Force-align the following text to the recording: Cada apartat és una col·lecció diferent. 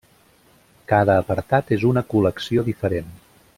Cada 0.91 1.17
apartat 1.23 1.71
és 1.77 1.85
una 1.91 2.05
col·lecció 2.15 2.67
diferent. 2.73 3.15